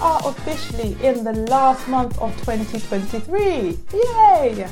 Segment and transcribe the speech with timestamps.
[0.00, 3.78] are officially in the last month of 2023.
[3.92, 4.68] Yay!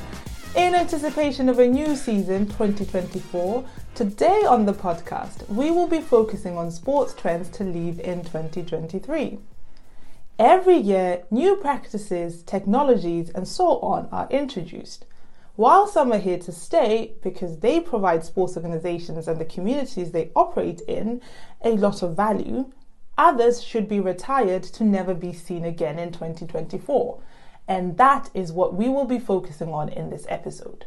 [0.54, 3.64] In anticipation of a new season 2024,
[3.94, 9.38] today on the podcast, we will be focusing on sports trends to leave in 2023.
[10.38, 15.06] Every year, new practices, technologies, and so on are introduced.
[15.56, 20.30] While some are here to stay because they provide sports organizations and the communities they
[20.36, 21.20] operate in
[21.64, 22.70] a lot of value,
[23.18, 27.20] others should be retired to never be seen again in 2024.
[27.68, 30.86] And that is what we will be focusing on in this episode.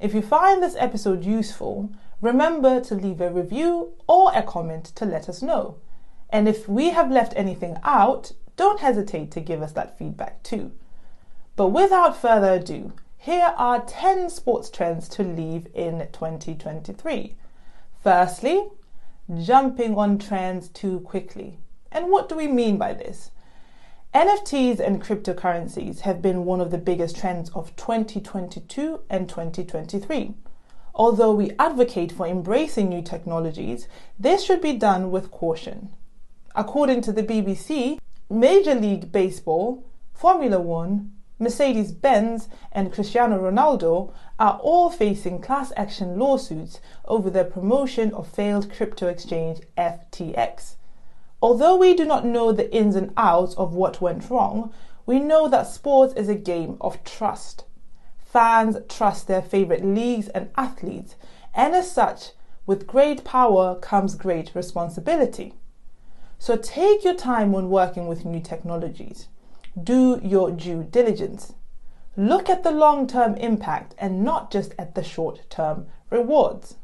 [0.00, 1.90] If you find this episode useful,
[2.20, 5.76] remember to leave a review or a comment to let us know.
[6.30, 10.72] And if we have left anything out, don't hesitate to give us that feedback too.
[11.56, 17.36] But without further ado, here are 10 sports trends to leave in 2023.
[18.02, 18.68] Firstly,
[19.42, 21.58] jumping on trends too quickly.
[21.90, 23.30] And what do we mean by this?
[24.14, 30.34] NFTs and cryptocurrencies have been one of the biggest trends of 2022 and 2023.
[30.94, 35.90] Although we advocate for embracing new technologies, this should be done with caution.
[36.54, 37.98] According to the BBC,
[38.30, 46.16] Major League Baseball, Formula One, Mercedes Benz, and Cristiano Ronaldo are all facing class action
[46.16, 50.76] lawsuits over their promotion of failed crypto exchange FTX.
[51.42, 54.72] Although we do not know the ins and outs of what went wrong,
[55.06, 57.64] we know that sports is a game of trust.
[58.18, 61.16] Fans trust their favorite leagues and athletes,
[61.52, 62.30] and as such,
[62.64, 65.54] with great power comes great responsibility.
[66.38, 69.28] So take your time when working with new technologies
[69.80, 71.54] do your due diligence.
[72.16, 76.76] Look at the long term impact and not just at the short term rewards.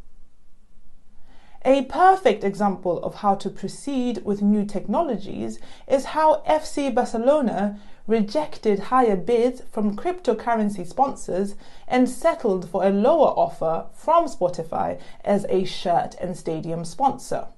[1.64, 8.78] A perfect example of how to proceed with new technologies is how FC Barcelona rejected
[8.78, 11.54] higher bids from cryptocurrency sponsors
[11.86, 17.48] and settled for a lower offer from Spotify as a shirt and stadium sponsor.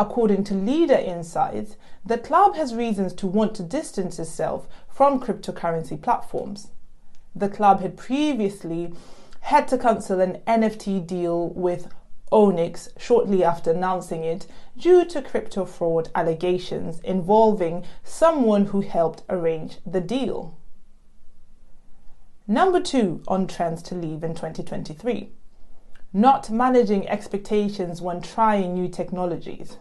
[0.00, 6.00] According to Leader Insights, the club has reasons to want to distance itself from cryptocurrency
[6.00, 6.68] platforms.
[7.36, 8.94] The club had previously
[9.40, 11.92] had to cancel an NFT deal with
[12.32, 19.80] Ownix shortly after announcing it due to crypto fraud allegations involving someone who helped arrange
[19.84, 20.56] the deal.
[22.48, 25.30] Number two on trends to leave in 2023
[26.12, 29.76] not managing expectations when trying new technologies.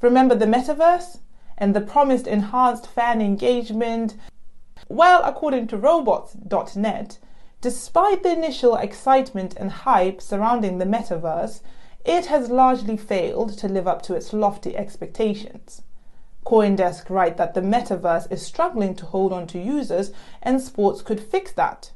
[0.00, 1.18] Remember the metaverse
[1.56, 4.16] and the promised enhanced fan engagement?
[4.88, 7.18] Well, according to robots.net,
[7.60, 11.62] despite the initial excitement and hype surrounding the metaverse,
[12.04, 15.82] it has largely failed to live up to its lofty expectations.
[16.44, 20.12] Coindesk write that the metaverse is struggling to hold on to users
[20.42, 21.92] and sports could fix that.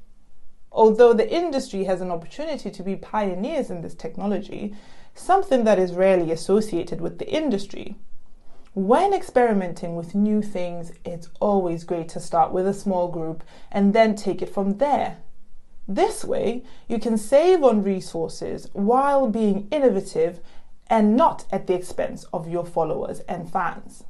[0.71, 4.75] Although the industry has an opportunity to be pioneers in this technology,
[5.15, 7.97] something that is rarely associated with the industry.
[8.75, 13.43] When experimenting with new things, it's always great to start with a small group
[13.73, 15.19] and then take it from there.
[15.89, 20.41] This way, you can save on resources while being innovative
[20.87, 24.05] and not at the expense of your followers and fans.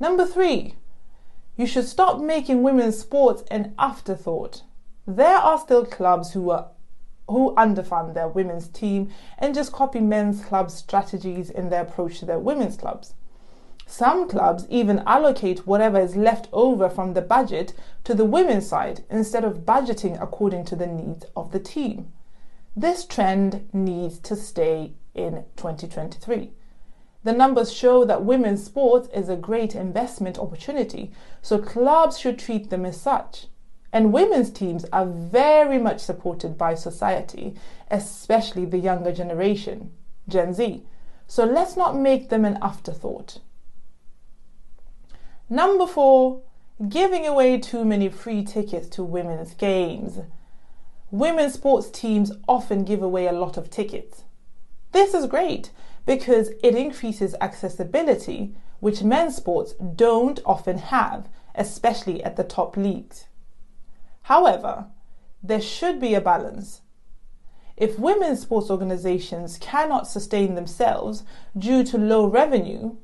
[0.00, 0.74] Number three,
[1.56, 4.62] you should stop making women's sports an afterthought.
[5.10, 6.68] There are still clubs who are
[7.28, 12.26] who underfund their women's team and just copy men's club strategies in their approach to
[12.26, 13.14] their women's clubs.
[13.86, 17.72] Some clubs even allocate whatever is left over from the budget
[18.04, 22.12] to the women's side instead of budgeting according to the needs of the team.
[22.76, 26.50] This trend needs to stay in 2023.
[27.24, 32.68] The numbers show that women's sports is a great investment opportunity, so clubs should treat
[32.68, 33.46] them as such.
[33.92, 37.54] And women's teams are very much supported by society,
[37.90, 39.92] especially the younger generation,
[40.28, 40.82] Gen Z.
[41.26, 43.40] So let's not make them an afterthought.
[45.50, 46.42] Number four,
[46.88, 50.20] giving away too many free tickets to women's games.
[51.10, 54.24] Women's sports teams often give away a lot of tickets.
[54.92, 55.70] This is great
[56.04, 63.26] because it increases accessibility, which men's sports don't often have, especially at the top leagues.
[64.22, 64.86] However,
[65.42, 66.82] there should be a balance.
[67.76, 71.22] If women's sports organizations cannot sustain themselves
[71.56, 72.96] due to low revenue,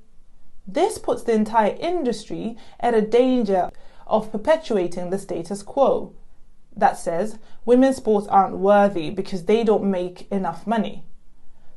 [0.66, 3.70] this puts the entire industry at a danger
[4.06, 6.12] of perpetuating the status quo
[6.76, 11.04] that says women's sports aren't worthy because they don't make enough money.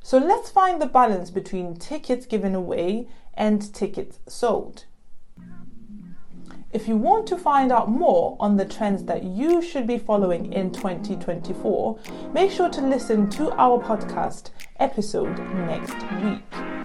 [0.01, 4.85] So let's find the balance between tickets given away and tickets sold.
[6.73, 10.51] If you want to find out more on the trends that you should be following
[10.51, 11.97] in 2024,
[12.33, 16.76] make sure to listen to our podcast episode next week.